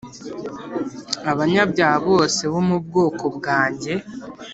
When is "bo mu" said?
2.53-2.77